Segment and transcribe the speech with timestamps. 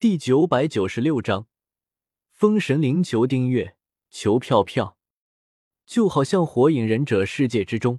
[0.00, 1.48] 第九百九十六章，
[2.30, 3.74] 封神灵求订阅，
[4.10, 4.96] 求票票。
[5.86, 7.98] 就好像火影忍者世界之中，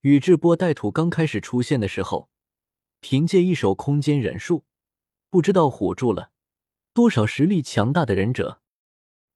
[0.00, 2.30] 宇智波带土刚开始出现的时候，
[2.98, 4.64] 凭借一手空间忍术，
[5.30, 6.32] 不知道唬住了
[6.92, 8.60] 多少实力强大的忍者。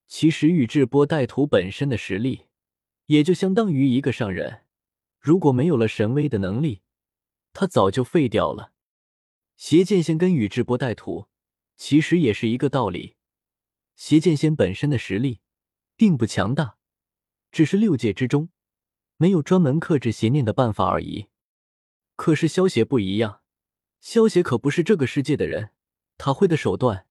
[0.08, 2.46] 其实宇智波带土本身的实力，
[3.06, 4.64] 也就相当于一个上人。
[5.20, 6.82] 如果没有了神威的能力，
[7.52, 8.72] 他早就废掉了。
[9.56, 11.28] 邪剑仙跟宇智波带土。
[11.76, 13.16] 其实也是一个道理，
[13.96, 15.40] 邪剑仙本身的实力
[15.96, 16.76] 并不强大，
[17.50, 18.50] 只是六界之中
[19.16, 21.28] 没有专门克制邪念的办法而已。
[22.16, 23.42] 可是萧邪不一样，
[24.00, 25.70] 萧邪可不是这个世界的人，
[26.16, 27.06] 他会的手段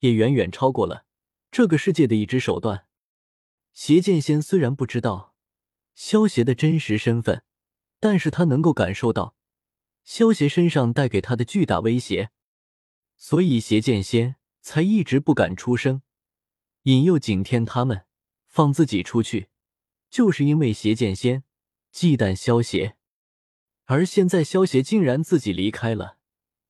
[0.00, 1.04] 也远远超过了
[1.50, 2.86] 这个世界的一只手段。
[3.72, 5.36] 邪剑仙虽然不知道
[5.94, 7.44] 萧邪的真实身份，
[8.00, 9.36] 但是他能够感受到
[10.02, 12.30] 萧邪身上带给他的巨大威胁。
[13.22, 16.00] 所以邪剑仙才一直不敢出声，
[16.84, 18.06] 引诱景天他们
[18.46, 19.50] 放自己出去，
[20.08, 21.44] 就是因为邪剑仙
[21.92, 22.96] 忌惮萧邪。
[23.84, 26.16] 而现在萧邪竟然自己离开了，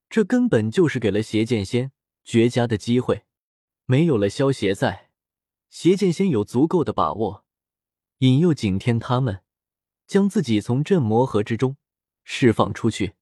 [0.08, 1.92] 这根本就是给了邪剑仙
[2.24, 3.22] 绝佳的机会。
[3.84, 5.10] 没有了萧邪在，
[5.70, 7.44] 邪剑仙有足够的把握
[8.18, 9.44] 引诱景天他们
[10.08, 11.76] 将自己从镇魔盒之中
[12.24, 13.14] 释放出去。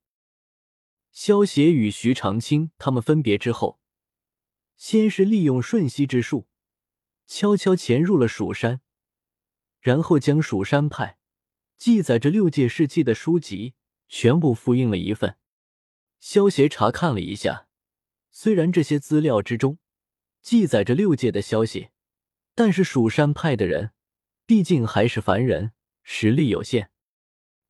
[1.21, 3.81] 萧协与徐长卿他们分别之后，
[4.77, 6.47] 先是利用瞬息之术，
[7.27, 8.79] 悄悄潜入了蜀山，
[9.81, 11.17] 然后将蜀山派
[11.77, 13.73] 记载着六界世纪的书籍
[14.07, 15.35] 全部复印了一份。
[16.21, 17.67] 萧协查看了一下，
[18.31, 19.77] 虽然这些资料之中
[20.41, 21.89] 记载着六界的消息，
[22.55, 23.91] 但是蜀山派的人
[24.45, 26.91] 毕竟还是凡人，实力有限，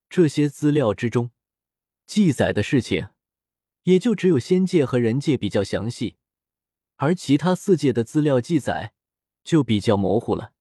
[0.08, 1.32] 这些资料之中
[2.06, 3.10] 记载的事情。
[3.90, 6.18] 也就只有仙界和人界比较详细，
[6.98, 8.94] 而其他四界的资料记载
[9.44, 10.54] 就比较模糊了。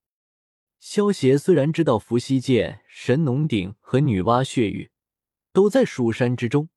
[0.79, 4.89] 萧协虽然知道伏羲剑、神农鼎和女娲血玉
[5.53, 6.69] 都在蜀山之中，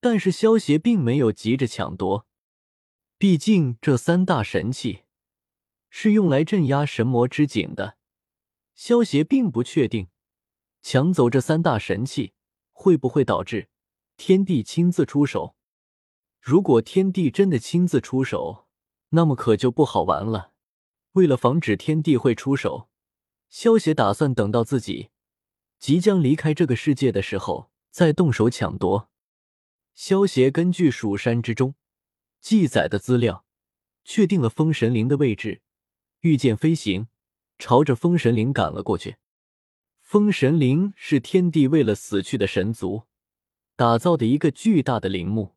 [0.00, 2.26] 但是萧协并没有急着抢夺，
[3.16, 5.04] 毕竟这三大神器
[5.88, 7.96] 是用来镇压神魔之井的。
[8.74, 10.08] 萧协并不确定
[10.82, 12.32] 抢走这三大神器
[12.72, 13.68] 会不会导致
[14.16, 15.55] 天帝亲自出手。
[16.46, 18.68] 如果天帝真的亲自出手，
[19.08, 20.52] 那么可就不好玩了。
[21.14, 22.88] 为了防止天帝会出手，
[23.48, 25.10] 萧协打算等到自己
[25.80, 29.10] 即将离开这个世界的时候再动手抢夺。
[29.92, 31.74] 萧协根据蜀山之中
[32.40, 33.44] 记载的资料，
[34.04, 35.62] 确定了封神灵的位置，
[36.20, 37.08] 御剑飞行，
[37.58, 39.16] 朝着封神灵赶了过去。
[40.00, 43.02] 封神灵是天帝为了死去的神族
[43.74, 45.55] 打造的一个巨大的陵墓。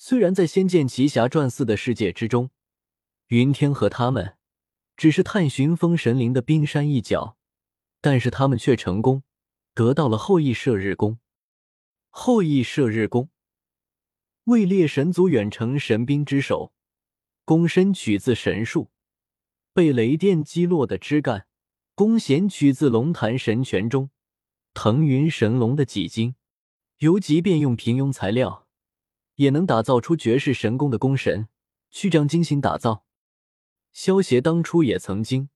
[0.00, 2.50] 虽然在《仙剑奇侠传四》的世界之中，
[3.26, 4.36] 云天和他们
[4.96, 7.36] 只是探寻封神灵的冰山一角，
[8.00, 9.24] 但是他们却成功
[9.74, 11.18] 得到了后羿射日弓。
[12.10, 13.28] 后羿射日弓，
[14.44, 16.72] 位列神族远程神兵之首，
[17.44, 18.92] 弓身取自神树，
[19.72, 21.48] 被雷电击落的枝干，
[21.96, 24.10] 弓弦取自龙潭神泉中
[24.72, 26.36] 腾云神龙的脊经，
[26.98, 28.67] 由即便用平庸材料。
[29.38, 31.48] 也能打造出绝世神功的功神，
[31.90, 33.04] 去这样精心打造。
[33.92, 35.48] 萧协当初也曾经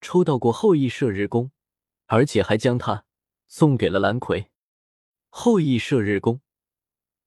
[0.00, 1.50] 抽到过后羿射日弓，
[2.06, 3.04] 而且还将它
[3.46, 4.50] 送给了蓝葵。
[5.28, 6.40] 后羿射日弓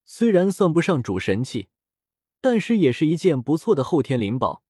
[0.04, 1.70] 虽然算不上主神器，
[2.42, 4.64] 但是也是一件不错的后天灵宝。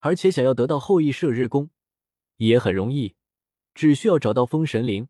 [0.00, 1.70] 而且想要得到后羿射日弓
[2.38, 3.14] 也很容易，
[3.72, 5.06] 只需要找到封神灵，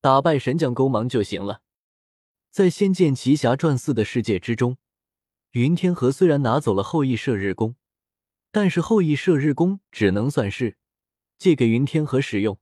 [0.00, 1.62] 打败神将勾芒就行了。
[2.52, 4.78] 在《仙剑奇侠传四》的世界之中。
[5.52, 7.76] 云天河虽然拿走了后羿射日弓，
[8.50, 10.78] 但是后羿射日弓只能算是
[11.36, 12.58] 借给云天河使用。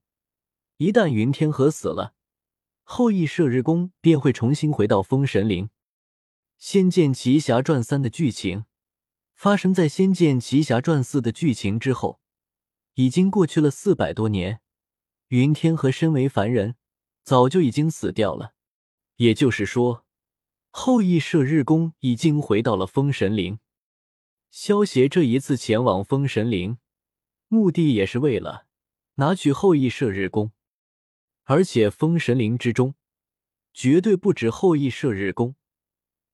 [0.79, 2.15] 一旦云天河死了，
[2.83, 5.67] 后羿射日弓便会重新回到封神陵。
[6.59, 8.65] 《仙剑奇侠传三》的剧情
[9.37, 12.21] 发生在《仙剑奇侠传四》的剧情之后，
[12.95, 14.61] 已经过去了四百多年。
[15.29, 16.75] 云天河身为凡人，
[17.23, 18.55] 早就已经死掉了，
[19.15, 20.05] 也就是说。
[20.71, 23.59] 后羿射日弓已经回到了封神陵，
[24.51, 26.79] 萧协这一次前往封神陵，
[27.49, 28.67] 目的也是为了
[29.15, 30.53] 拿取后羿射日弓，
[31.45, 32.95] 而且封神陵之中
[33.75, 35.57] 绝对不止后羿射日弓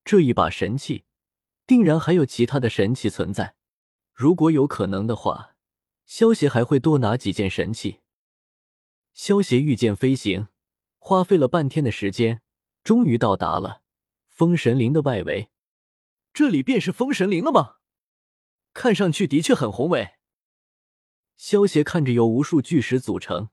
[0.04, 1.04] 这一把神器，
[1.66, 3.56] 定然还有其他的神器存在。
[4.12, 5.56] 如果有可能的话，
[6.04, 8.00] 萧协还会多拿几件神器。
[9.14, 10.48] 萧协御剑飞行，
[10.98, 12.42] 花费了半天的时间，
[12.84, 13.82] 终于到达了。
[14.36, 15.48] 封神陵的外围，
[16.34, 17.76] 这里便是封神陵了吗？
[18.74, 20.16] 看上去的确很宏伟。
[21.38, 23.48] 萧协看着由无数巨石组成、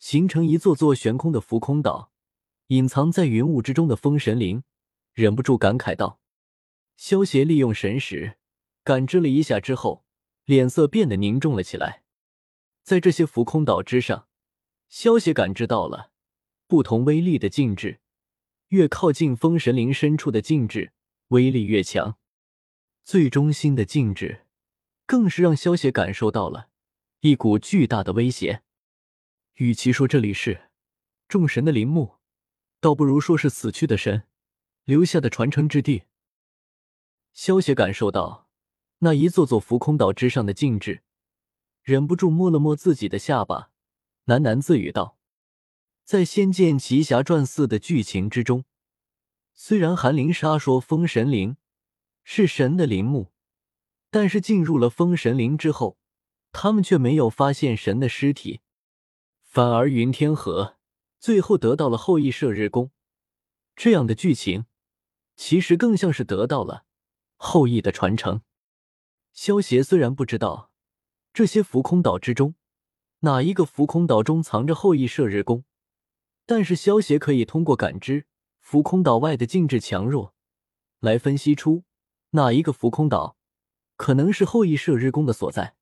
[0.00, 2.10] 形成一座座悬空的浮空岛，
[2.66, 4.64] 隐藏在云雾之中的封神陵，
[5.12, 6.20] 忍不住感慨道
[6.98, 8.36] ：“萧协利用神识
[8.82, 10.04] 感知了一下之后，
[10.44, 12.02] 脸色变得凝重了起来。
[12.82, 14.26] 在这些浮空岛之上，
[14.88, 16.10] 萧协感知到了
[16.66, 18.00] 不同威力的静止，
[18.70, 20.92] 越靠近封神陵深处的禁制
[21.28, 22.18] 威力越强。
[23.04, 24.46] 最中心的禁制，
[25.06, 26.68] 更是让萧协感受到了。”
[27.22, 28.62] 一股巨大的威胁，
[29.56, 30.70] 与其说这里是
[31.28, 32.16] 众神的陵墓，
[32.80, 34.22] 倒不如说是死去的神
[34.84, 36.04] 留下的传承之地。
[37.34, 38.48] 萧协感受到
[39.00, 41.02] 那一座座浮空岛之上的禁制，
[41.82, 43.70] 忍不住摸了摸自己的下巴，
[44.24, 45.18] 喃喃自语道
[46.10, 48.64] ：“在《仙剑奇侠传四》的剧情之中，
[49.54, 51.56] 虽然韩灵沙说封神陵
[52.24, 53.30] 是神的陵墓，
[54.10, 55.98] 但是进入了封神陵之后。”
[56.50, 58.60] 他们却没有发现神的尸体，
[59.40, 60.78] 反而云天河
[61.20, 62.90] 最后得到了后羿射日弓。
[63.76, 64.66] 这样的剧情，
[65.36, 66.86] 其实更像是得到了
[67.36, 68.42] 后羿的传承。
[69.32, 70.72] 萧协虽然不知道
[71.32, 72.56] 这些浮空岛之中
[73.20, 75.62] 哪一个浮空岛中藏着后羿射日弓，
[76.50, 78.26] 但是萧协可以通过感知
[78.58, 80.34] 浮空岛外的静止强弱，
[80.98, 81.84] 来分析出
[82.30, 83.36] 哪一个浮空岛
[83.94, 85.76] 可能是后羿射日弓的所在。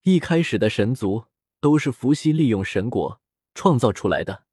[0.00, 1.26] 一开始的神族
[1.60, 3.20] 都是伏羲利用神果
[3.52, 4.44] 创造出来的，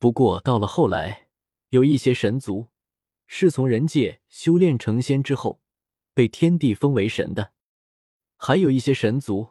[0.00, 1.28] 不过到了后来，
[1.68, 2.66] 有一些神族
[3.28, 5.60] 是从人界修炼成仙之后
[6.12, 7.52] 被天地封为神的，
[8.36, 9.50] 还有一些神族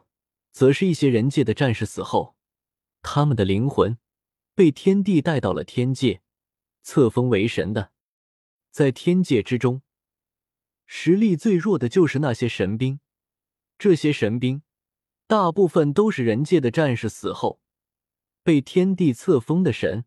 [0.52, 2.36] 则是一些人界的战士死后，
[3.00, 3.96] 他们的灵魂
[4.58, 6.20] 被天地带到了天界，
[6.82, 7.92] 册封为神的。
[8.72, 9.82] 在天界之中，
[10.84, 12.98] 实力最弱的就是那些神兵，
[13.78, 14.62] 这些神兵。
[15.28, 17.60] 大部分都是人界的战士死后
[18.42, 20.06] 被天地册封的神，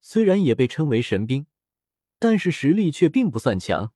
[0.00, 1.46] 虽然也被称为神兵，
[2.18, 3.92] 但是实力却并不算强。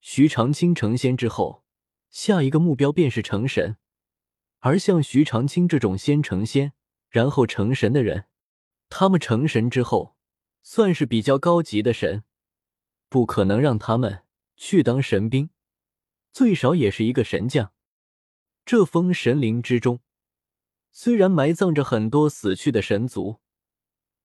[0.00, 1.62] 徐长卿成仙之后，
[2.10, 3.76] 下一个目标便是成神，
[4.58, 6.72] 而像徐长卿这种先成仙
[7.08, 8.24] 然后成神的人，
[8.88, 10.16] 他们成神之后
[10.62, 12.24] 算是比较高级的神，
[13.08, 14.24] 不可能让他们
[14.56, 15.50] 去当神兵，
[16.32, 17.72] 最少也是一个神将。
[18.64, 20.00] 这封神灵之中，
[20.92, 23.40] 虽然埋葬着很多死去的神族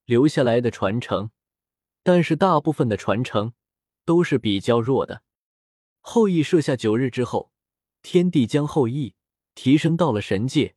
[0.06, 1.32] 留下来的传承，
[2.04, 3.54] 但是大部分的传承
[4.04, 5.24] 都是比较弱的。
[6.02, 7.54] 后羿射下九日之后，
[8.02, 9.16] 天帝将后羿
[9.56, 10.76] 提升到了神界，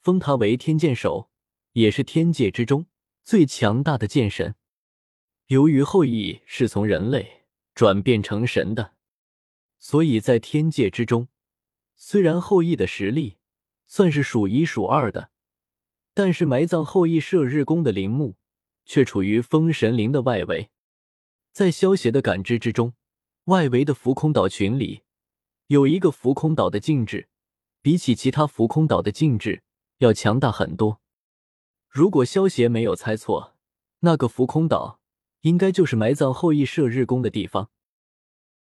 [0.00, 1.30] 封他为天剑手，
[1.74, 2.86] 也是天界之中
[3.26, 4.54] 最强大的剑神。
[5.48, 7.42] 由于后羿是从人类
[7.74, 8.92] 转变成神的，
[9.80, 11.26] 所以在天界之中。
[11.96, 13.38] 虽然后羿的实力
[13.88, 15.32] 算是数一数二的，
[16.14, 18.36] 但是埋葬后羿射日弓的陵墓
[18.84, 20.70] 却处于封神陵的外围。
[21.50, 22.94] 在萧协的感知之中，
[23.46, 25.02] 外围的浮空岛群里
[25.66, 27.28] 有一个浮空岛的静止，
[27.82, 29.64] 比起其他浮空岛的静止
[29.98, 31.00] 要强大很多。
[31.88, 33.54] 如果萧邪没有猜错，
[34.00, 35.00] 那个浮空岛
[35.40, 37.70] 应该就是埋葬后羿射日弓的地方。